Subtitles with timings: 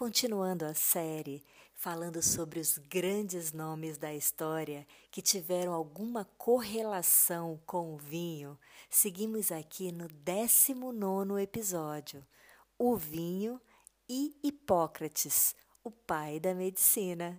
[0.00, 1.44] Continuando a série,
[1.74, 8.58] falando sobre os grandes nomes da história que tiveram alguma correlação com o vinho,
[8.88, 12.26] seguimos aqui no 19 episódio:
[12.78, 13.60] O vinho
[14.08, 17.38] e Hipócrates, o pai da medicina.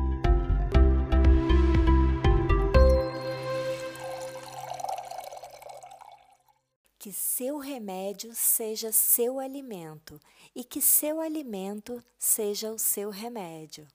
[7.01, 10.19] Que seu remédio seja seu alimento
[10.53, 13.87] e que seu alimento seja o seu remédio.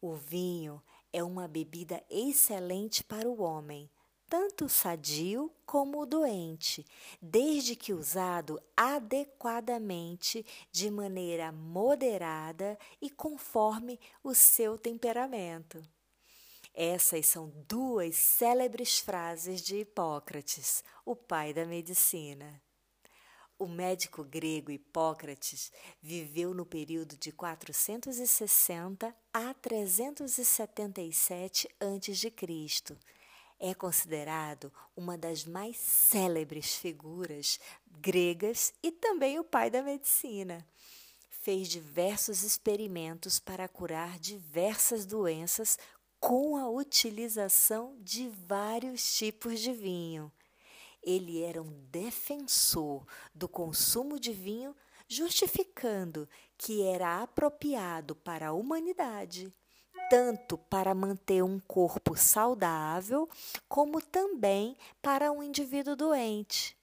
[0.00, 0.82] O vinho
[1.12, 3.90] é uma bebida excelente para o homem,
[4.26, 6.82] tanto sadio como o doente,
[7.20, 15.86] desde que usado adequadamente, de maneira moderada e conforme o seu temperamento.
[16.74, 22.62] Essas são duas célebres frases de Hipócrates, o pai da medicina.
[23.58, 25.70] O médico grego Hipócrates
[26.00, 32.32] viveu no período de 460 a 377 a.C.
[33.60, 40.66] É considerado uma das mais célebres figuras gregas e também o pai da medicina
[41.42, 45.76] fez diversos experimentos para curar diversas doenças
[46.22, 50.30] com a utilização de vários tipos de vinho.
[51.02, 54.72] Ele era um defensor do consumo de vinho,
[55.08, 59.52] justificando que era apropriado para a humanidade,
[60.08, 63.28] tanto para manter um corpo saudável,
[63.68, 66.76] como também para um indivíduo doente.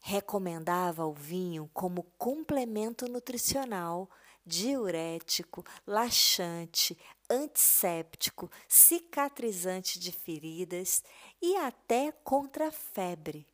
[0.00, 4.08] Recomendava o vinho como complemento nutricional
[4.46, 6.96] diurético, laxante,
[7.28, 11.02] antisséptico, cicatrizante de feridas
[11.42, 13.46] e até contra a febre.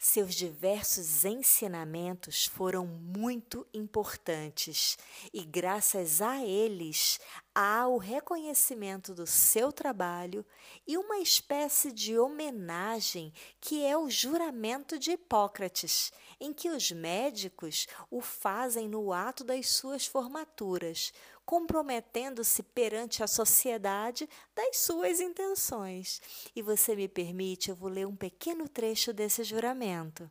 [0.00, 4.96] Seus diversos ensinamentos foram muito importantes
[5.34, 7.18] e, graças a eles,
[7.60, 10.46] há o reconhecimento do seu trabalho
[10.86, 17.88] e uma espécie de homenagem que é o juramento de Hipócrates, em que os médicos
[18.12, 21.12] o fazem no ato das suas formaturas,
[21.44, 26.22] comprometendo-se perante a sociedade das suas intenções.
[26.54, 30.30] E você me permite, eu vou ler um pequeno trecho desse juramento.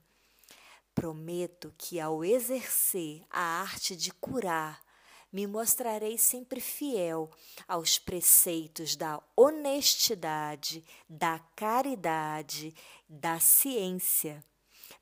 [0.96, 4.87] Prometo que, ao exercer a arte de curar,
[5.32, 7.30] me mostrarei sempre fiel
[7.68, 12.74] aos preceitos da honestidade, da caridade,
[13.10, 14.44] da ciência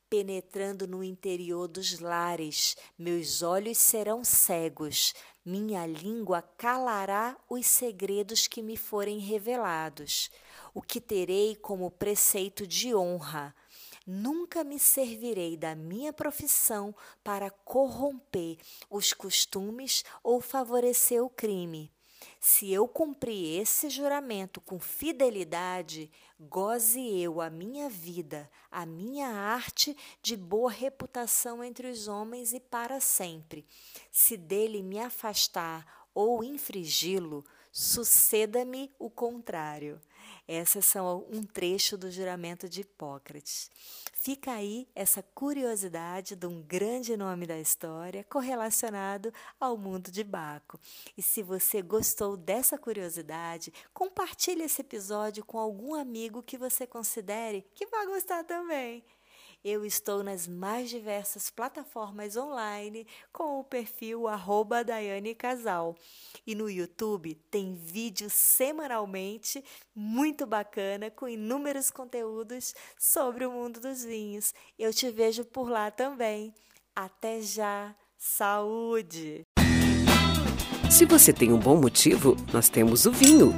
[0.10, 5.14] penetrando no interior dos lares, meus olhos serão cegos,
[5.44, 10.30] minha língua calará os segredos que me forem revelados.
[10.74, 13.54] O que terei como preceito de honra.
[14.06, 16.94] Nunca me servirei da minha profissão
[17.24, 18.58] para corromper
[18.90, 21.92] os costumes ou favorecer o crime.
[22.40, 29.96] Se eu cumprir esse juramento com fidelidade, goze eu a minha vida, a minha arte
[30.22, 33.66] de boa reputação entre os homens e para sempre.
[34.12, 37.44] Se dele me afastar ou infringi-lo,
[37.76, 40.00] suceda-me o contrário.
[40.48, 43.70] Essas são um trecho do juramento de Hipócrates.
[44.14, 50.80] Fica aí essa curiosidade de um grande nome da história correlacionado ao mundo de Baco.
[51.18, 57.68] E se você gostou dessa curiosidade, compartilhe esse episódio com algum amigo que você considere
[57.76, 59.04] que vai gostar também.
[59.68, 65.96] Eu estou nas mais diversas plataformas online com o perfil arroba Daiane Casal.
[66.46, 69.64] E no YouTube tem vídeo semanalmente
[69.96, 74.54] muito bacana com inúmeros conteúdos sobre o mundo dos vinhos.
[74.78, 76.54] Eu te vejo por lá também.
[76.96, 77.96] Até já!
[78.20, 79.42] Saúde!
[80.92, 83.52] Se você tem um bom motivo, nós temos o vinho.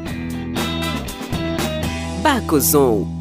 [2.23, 3.16] Bacozon